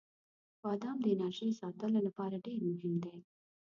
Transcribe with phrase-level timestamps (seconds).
[0.63, 3.17] •بادام د انرژۍ ساتلو لپاره ډیر مهم دی.